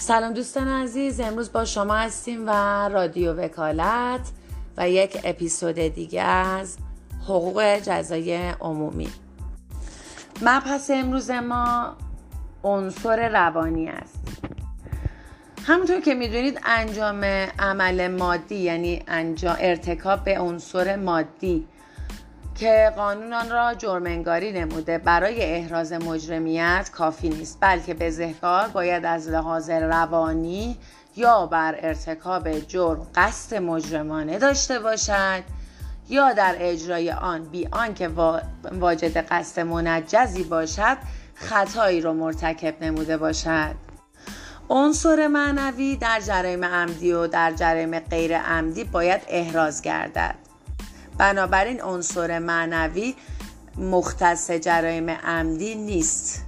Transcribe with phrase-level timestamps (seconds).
[0.00, 2.50] سلام دوستان عزیز امروز با شما هستیم و
[2.88, 4.20] رادیو وکالت
[4.76, 6.76] و یک اپیزود دیگه از
[7.24, 9.08] حقوق جزای عمومی.
[10.42, 11.96] مبحث امروز ما
[12.64, 14.18] عنصر روانی است.
[15.64, 17.24] همونطور که می‌دونید انجام
[17.58, 21.66] عمل مادی یعنی انجام ارتکاب به عنصر مادی
[22.60, 24.98] که قانون آن را جرمنگاری نموده.
[24.98, 30.78] برای احراز مجرمیت کافی نیست بلکه بزهکار باید از لحاظ روانی
[31.16, 35.42] یا بر ارتکاب جرم قصد مجرمانه داشته باشد
[36.08, 38.08] یا در اجرای آن بی آنکه
[38.72, 40.96] واجد قصد منجزی باشد
[41.34, 43.74] خطایی را مرتکب نموده باشد.
[44.70, 50.49] عنصر معنوی در جرایم عمدی و در جرایم غیر عمدی باید احراز گردد.
[51.20, 53.14] بنابراین عنصر معنوی
[53.76, 56.44] مختص جرایم عمدی نیست.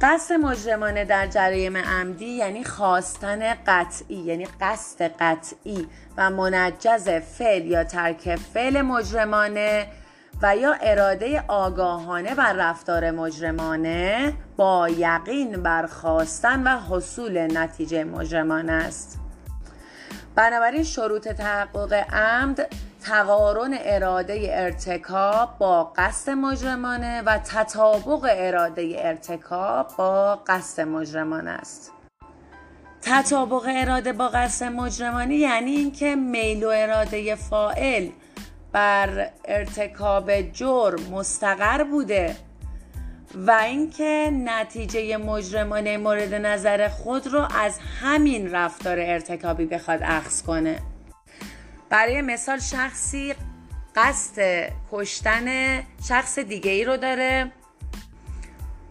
[0.00, 7.84] قصد مجرمانه در جرایم عمدی یعنی خواستن قطعی یعنی قصد قطعی و منجز فعل یا
[7.84, 9.86] ترک فعل مجرمانه
[10.42, 18.72] و یا اراده آگاهانه بر رفتار مجرمانه با یقین بر خواستن و حصول نتیجه مجرمانه
[18.72, 19.18] است.
[20.34, 22.68] بنابراین شروط تحقق عمد
[23.04, 31.92] تقارن اراده ارتکاب با قصد مجرمانه و تطابق اراده ارتکاب با قصد مجرمانه است.
[33.02, 38.08] تطابق اراده با قصد مجرمانه یعنی اینکه میل و اراده فائل
[38.72, 42.36] بر ارتکاب جرم مستقر بوده
[43.34, 50.91] و اینکه نتیجه مجرمانه مورد نظر خود رو از همین رفتار ارتکابی بخواد اخذ کنه.
[51.92, 53.34] برای مثال شخصی
[53.96, 57.52] قصد کشتن شخص دیگه ای رو داره.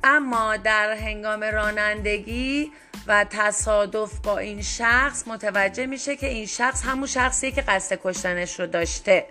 [0.03, 2.71] اما در هنگام رانندگی
[3.07, 8.59] و تصادف با این شخص متوجه میشه که این شخص همون شخصیه که قصد کشتنش
[8.59, 9.25] رو داشته.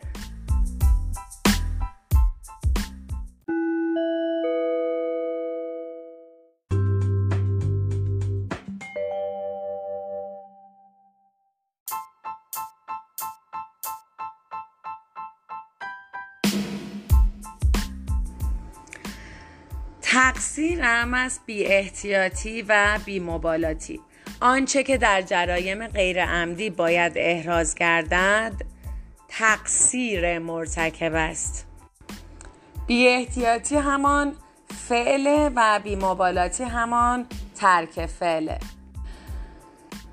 [20.13, 24.01] تقصیر هم از بی احتیاطی و بی مبالاتی
[24.41, 28.53] آنچه که در جرایم غیر عمدی باید احراز گردد
[29.29, 31.67] تقصیر مرتکب است.
[32.87, 34.33] بی احتیاطی همان
[34.89, 38.59] فعل و بی مبالاتی همان ترک فعله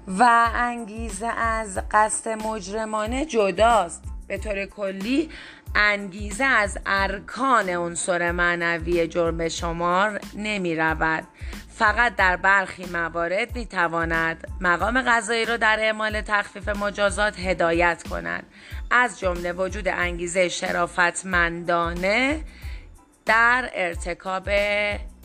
[0.08, 4.17] و انگیزه از قصد مجرمانه جداست.
[4.28, 5.30] به طور کلی
[5.76, 11.24] انگیزه از ارکان عنصر معنوی جرم شمار نمی رود.
[11.76, 18.44] فقط در برخی موارد می تواند مقام قضایی را در اعمال تخفیف مجازات هدایت کند.
[18.92, 22.44] از جمله وجود انگیزه شرافتمندانه
[23.26, 24.50] در ارتکاب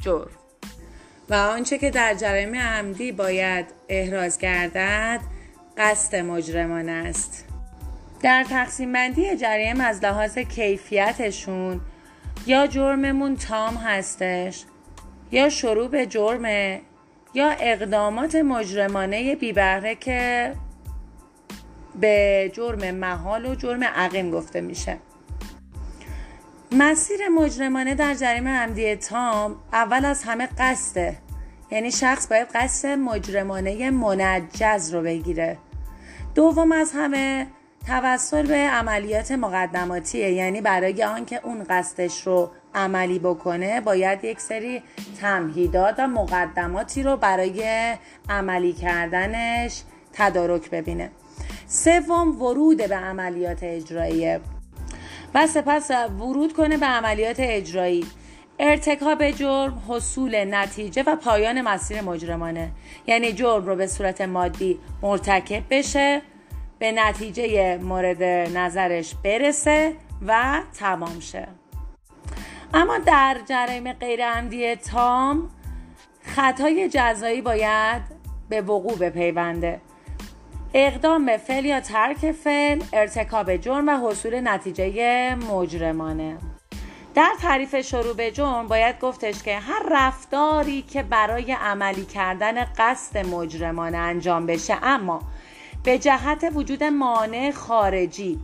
[0.01, 0.31] جرم.
[1.31, 5.21] و آنچه که در جرایم عمدی باید احراز گردد
[5.79, 7.52] قصد مجرمانه است.
[8.23, 11.81] در تقسیم بندی جرایم از لحاظ کیفیتشون
[12.47, 14.65] یا جرممون تام هستش
[15.31, 16.81] یا شروع به جرمه
[17.35, 20.53] یا اقدامات مجرمانه بیبهره که
[22.01, 24.99] به جرم محال و جرم عقیم گفته میشه.
[26.73, 31.17] مسیر مجرمانه در جریم عمدی تام اول از همه قصده.
[31.71, 35.59] یعنی شخص باید قصد مجرمانه منجز رو بگیره.
[36.35, 37.47] دوم از همه
[37.87, 44.83] توسل به عملیات مقدماتیه یعنی برای آنکه اون قصدش رو عملی بکنه باید یک سری
[45.21, 47.95] تمهیدات و مقدماتی رو برای
[48.29, 49.83] عملی کردنش
[50.13, 51.11] تدارک ببینه.
[51.67, 54.39] سوم ورود به عملیات اجرایی.
[55.35, 58.07] و سپس ورود کنه به عملیات اجرایی.
[58.59, 62.71] ارتکاب جرم حصول نتیجه و پایان مسیر مجرمانه.
[63.07, 66.23] یعنی جرم رو به صورت مادی مرتکب بشه
[66.83, 68.23] به نتیجه مورد
[68.57, 69.93] نظرش برسه
[70.27, 71.49] و تمام شه.
[72.75, 75.51] اما در جرایم غیر عمدی تام
[76.23, 78.03] خطای جزایی باید
[78.49, 79.81] به وقوع بپیونده.
[80.75, 86.39] اقدام به فعل یا ترک فعل ارتکاب جرم و حصول نتیجه مجرمانه.
[87.15, 93.27] در تعریف شروع به جرم باید گفتش که هر رفتاری که برای عملی کردن قصد
[93.27, 95.21] مجرمانه انجام بشه اما
[95.85, 98.41] به جهت وجود مانع خارجی.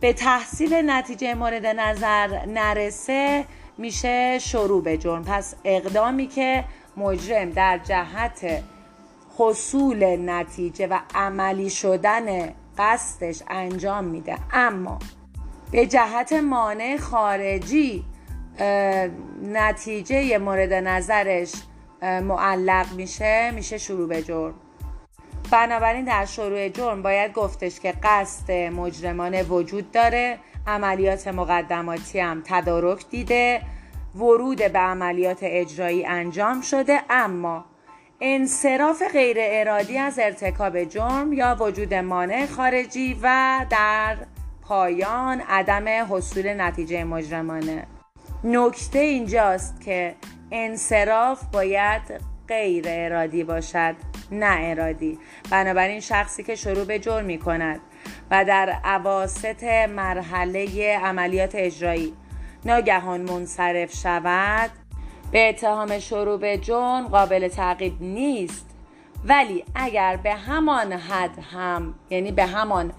[0.00, 3.44] به تحصیل نتیجه مورد نظر نرسه
[3.78, 5.24] میشه شروع به جرم.
[5.24, 6.64] پس اقدامی که
[6.96, 8.62] مجرم در جهت
[9.38, 14.36] حصول نتیجه و عملی شدن قصدش انجام میده.
[14.52, 14.98] اما
[15.70, 18.04] به جهت مانع خارجی
[19.42, 21.52] نتیجه مورد نظرش
[22.02, 24.54] معلق میشه میشه شروع به جرم.
[25.52, 33.08] بنابراین در شروع جرم باید گفتش که قصد مجرمانه وجود داره عملیات مقدماتی هم تدارک
[33.10, 33.62] دیده
[34.16, 37.64] ورود به عملیات اجرایی انجام شده اما
[38.20, 44.16] انصراف غیر ارادی از ارتکاب جرم یا وجود مانع خارجی و در
[44.62, 45.84] پایان عدم
[46.14, 47.86] حصول نتیجه مجرمانه.
[48.44, 50.14] نکته اینجاست که
[50.50, 52.02] انصراف باید
[52.48, 54.11] غیر ارادی باشد.
[54.32, 55.18] نه ارادی.
[55.50, 57.80] بنابراین شخصی که شروع به جرم می کند
[58.30, 62.14] و در عواست مرحله عملیات اجرایی
[62.64, 64.70] ناگهان منصرف شود
[65.32, 68.66] به اتهام شروع به جرم قابل تعقیب نیست.
[69.24, 72.92] ولی اگر به همان حد هم یعنی به همان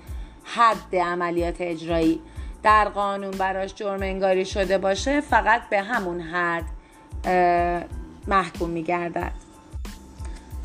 [0.44, 2.22] حد عملیات اجرایی
[2.64, 6.64] در قانون براش جرم انگاری شده باشه فقط به همون حد
[8.28, 9.43] محکوم میگردد.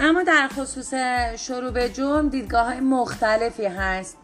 [0.01, 0.95] اما در خصوص
[1.37, 4.17] شروع به جرم دیدگاه های مختلفی هست.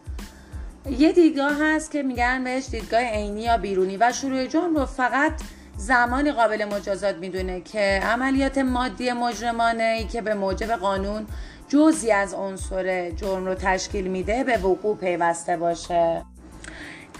[0.89, 5.33] یه دیدگاه هست که میگن بهش دیدگاه عینی یا بیرونی و شروع جرم رو فقط
[5.77, 11.27] زمانی قابل مجازات می‌دونه که عملیات مادی مجرمانه ای که به موجب قانون
[11.67, 16.21] جزی از عنصر جرم رو تشکیل میده به وقوع پیوسته باشه.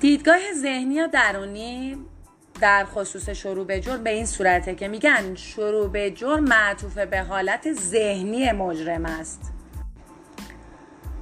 [0.02, 1.98] دیدگاه ذهنی یا درونی
[2.62, 7.22] در خصوص شروع به جرم به این صورته که میگن شروع به جرم معطوف به
[7.22, 9.52] حالت ذهنی مجرم است.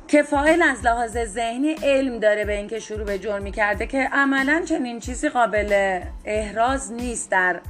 [0.08, 4.64] که فاعل از لحاظ ذهنی علم داره به اینکه شروع به جرمی کرده که عملا
[4.66, 7.62] چنین چیزی قابل احراز نیست در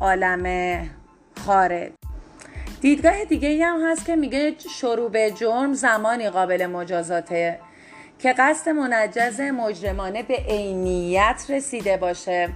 [0.00, 0.90] عالم
[1.46, 1.92] خارج.
[2.80, 7.58] دیدگاه دیگه هم هست که میگه شروع به جرم زمانی قابل مجازاته
[8.18, 12.48] که قصد منجز مجرمانه به عینیت رسیده باشه.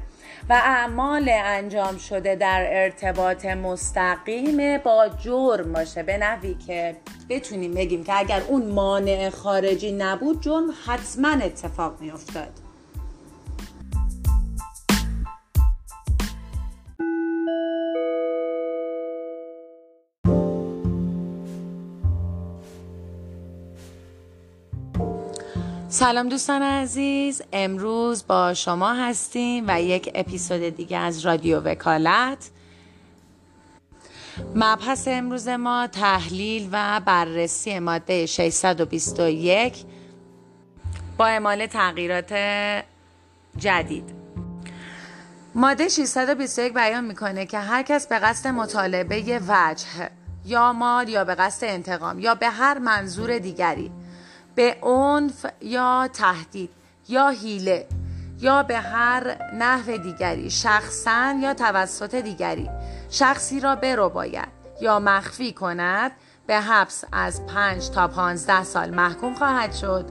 [0.49, 6.03] و اعمال انجام شده در ارتباط مستقیم با جرم باشه.
[6.03, 6.97] به نحوی که
[7.29, 12.13] بتونیم بگیم که اگر اون مانع خارجی نبود جرم حتما اتفاق می
[25.95, 32.51] سلام دوستان عزیز امروز با شما هستیم و یک اپیزود دیگه از رادیو وکالت.
[34.55, 39.85] مبحث امروز ما تحلیل و بررسی ماده 621
[41.17, 42.33] با اعمال تغییرات
[43.57, 44.15] جدید.
[45.55, 50.11] ماده 621 بیان می‌کنه که هر کس به قصد مطالبه وجه
[50.45, 53.91] یا مال یا به قصد انتقام یا به هر منظور دیگری
[54.55, 56.71] به عنف یا تهدید
[57.09, 57.87] یا حیله
[58.41, 62.71] یا به هر نحو دیگری شخصا یا توسط دیگری.
[63.11, 64.49] شخصی را برو باید
[64.81, 66.13] یا مخفی کند
[66.47, 70.11] به حبس از 5 تا 15 سال محکوم خواهد شد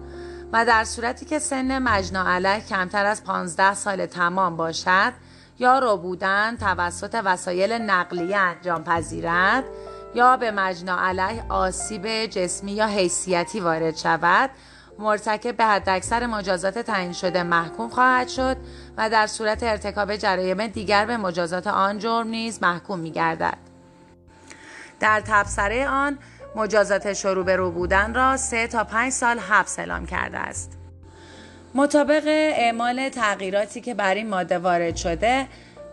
[0.53, 5.13] و در صورتی که سن مجنا علیه کمتر از 15 سال تمام باشد
[5.59, 9.63] یا رو بودن توسط وسایل نقلیه انجام پذیرد
[10.15, 14.49] یا به مجنا علیه آسیب جسمی یا حیثیتی وارد شود
[14.99, 18.57] مرتکب به حداکثر مجازات تعیین شده محکوم خواهد شد
[18.97, 23.57] و در صورت ارتکاب جرایم دیگر به مجازات آن جرم نیز محکوم می گردد.
[24.99, 26.17] در تبصره آن
[26.55, 30.77] مجازات شروع به رو بودن را سه تا پنج سال حبس اعلام کرده است.
[31.75, 35.47] مطابق اعمال تغییراتی که بر این ماده وارد شده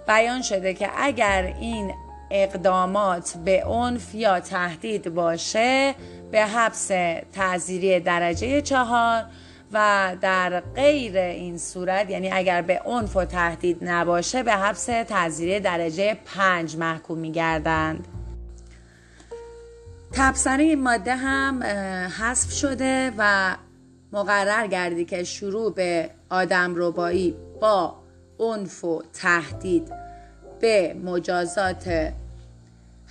[0.06, 1.94] بیان شده که اگر این
[2.30, 5.94] اقدامات به عنف یا تهدید باشه
[6.30, 6.90] به حبس
[7.32, 9.24] تعذیری درجه چهار
[9.72, 15.60] و در غیر این صورت یعنی اگر به عنف و تهدید نباشه به حبس تعذیری
[15.60, 18.08] درجه پنج محکوم می گردند
[20.12, 21.62] تبصره این ماده هم
[22.18, 23.56] حذف شده و
[24.12, 27.94] مقرر گردی که شروع به آدم ربایی با
[28.40, 29.92] عنف و تهدید
[30.60, 32.12] به مجازات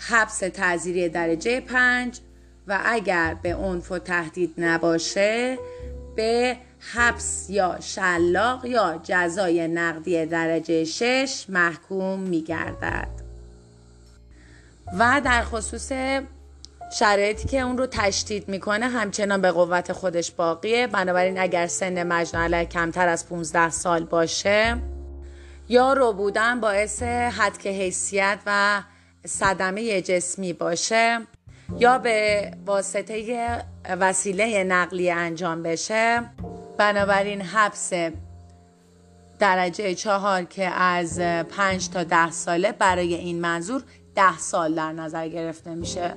[0.08, 2.20] حبس تعذیری درجه پنج
[2.68, 5.58] و اگر به عنف و تهدید نباشه
[6.16, 6.58] به
[6.94, 13.08] حبس یا شلاق یا جزای نقدی درجه شش محکوم می گردد
[15.00, 15.92] و در خصوص
[17.00, 20.88] شرایطی که اون رو تشدید می‌کنه همچنان به قوت خودش باقیه.
[20.88, 24.78] بنابراین اگر سن مجنون کمتر از 15 سال باشه
[25.70, 28.82] یا رو بودن باعث حد حیثیت و
[29.26, 31.20] صدمه جسمی باشه
[31.78, 33.58] یا به واسطه
[34.00, 36.24] وسیله نقلی انجام بشه.
[36.78, 37.94] بنابراین حبس
[39.40, 43.84] درجه چهار که از پنج تا ده ساله برای این منظور
[44.16, 46.14] ده سال در نظر گرفته میشه.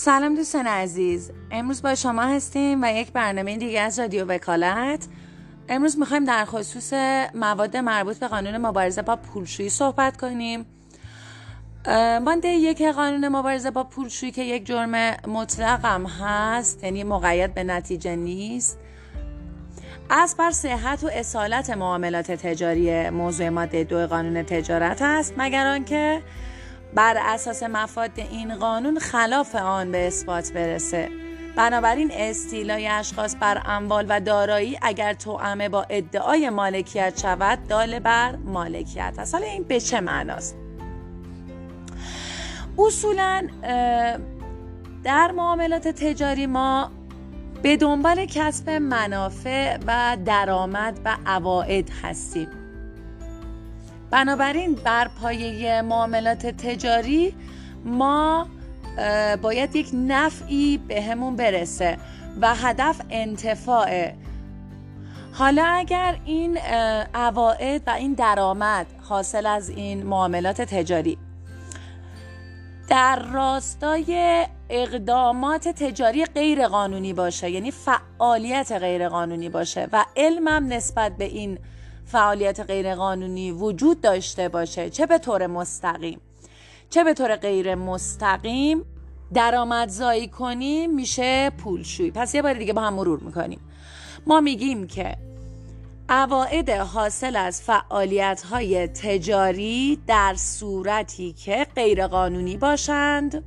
[0.00, 1.30] سلام دوستان عزیز.
[1.50, 5.06] امروز با شما هستیم و یک برنامه دیگه از رادیو وکالت.
[5.68, 6.92] امروز می‌خوایم در خصوص
[7.34, 10.66] مواد مربوط به قانون مبارزه با پولشویی صحبت کنیم.
[12.24, 17.64] ماده یک قانون مبارزه با پولشویی که یک جرم مطلق هم هست یعنی مقید به
[17.64, 18.78] نتیجه نیست.
[20.10, 26.22] از بر صحت و اصالت معاملات تجاری موضوع ماده دو قانون تجارت است مگر آنکه
[26.94, 31.08] بر اساس مفاد این قانون خلاف آن به اثبات برسه.
[31.56, 38.36] بنابراین استیلای اشخاص بر اموال و دارایی اگر توامه با ادعای مالکیت شود دال بر
[38.36, 39.34] مالکیت است.
[39.34, 40.56] حالا این به چه معناست؟
[42.78, 43.48] اصولا
[45.04, 46.90] در معاملات تجاری ما
[47.62, 52.48] به دنبال کسب منافع و درآمد و عواید هستیم.
[54.10, 57.34] بنابراین بر پایه معاملات تجاری
[57.84, 58.48] ما
[59.42, 61.98] باید یک نفعی به همون برسه
[62.40, 64.14] و هدف انتفاعه.
[65.32, 66.58] حالا اگر این
[67.14, 71.18] عواید و این درآمد حاصل از این معاملات تجاری
[72.88, 81.16] در راستای اقدامات تجاری غیر قانونی باشه یعنی فعالیت غیر قانونی باشه و علمم نسبت
[81.16, 81.58] به این
[82.08, 86.20] فعالیت غیرقانونی وجود داشته باشه چه به طور مستقیم.
[86.90, 88.84] چه به طور غیر مستقیم؟
[89.34, 92.10] درآمدزایی کنیم میشه پولشویی.
[92.10, 93.60] پس یه بار دیگه با هم مرور می‌کنیم.
[94.26, 95.16] ما میگیم که
[96.08, 103.44] عواعد حاصل از فعالیت های تجاری در صورتی که غیرقانونی باشند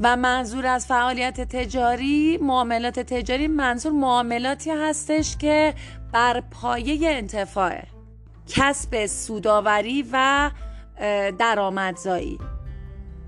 [0.00, 5.74] و منظور از فعالیت تجاری معاملات تجاری منظور معاملاتی هستش که
[6.12, 7.82] بر پایه انتفاع
[8.46, 10.50] کسب سوداوری و
[11.38, 12.38] درآمدزایی.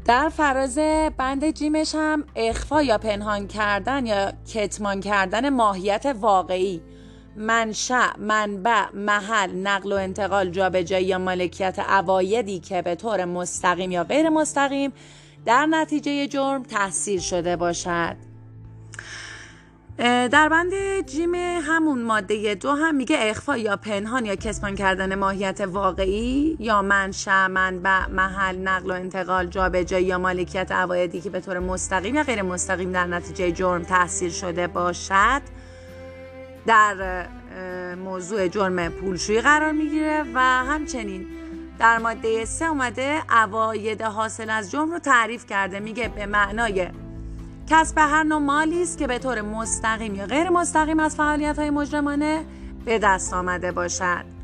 [0.04, 0.78] در فراز
[1.16, 6.82] بند جیمش هم اخفا یا پنهان کردن یا کتمان کردن ماهیت واقعی
[7.36, 14.04] منشأ منبع محل نقل و انتقال جابجایی یا مالکیت عوایدی که به طور مستقیم یا
[14.04, 14.92] غیر مستقیم
[15.44, 18.16] در نتیجه جرم تحصیل شده باشد.
[19.98, 20.72] در بند
[21.06, 26.82] جیم همون ماده دو هم میگه اخفا یا پنهان یا کسبان کردن ماهیت واقعی یا
[26.82, 32.22] منشأ منبع محل نقل و انتقال جابجایی یا مالکیت عوایدی که به طور مستقیم یا
[32.22, 35.42] غیر مستقیم در نتیجه جرم تحصیل شده باشد
[36.66, 37.26] در
[37.94, 41.26] موضوع جرم پولشویی قرار می‌گیره و همچنین
[41.78, 46.88] در ماده سه اومده عواید حاصل از جرم رو تعریف کرده میگه به معنای
[47.70, 51.70] کسب هر نوع مالی است که به طور مستقیم یا غیر مستقیم از فعالیت های
[51.70, 52.44] مجرمانه
[52.84, 54.41] به دست آمده باشد.